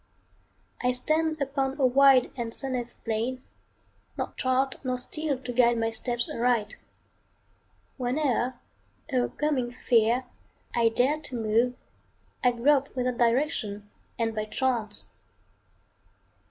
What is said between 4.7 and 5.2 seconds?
nor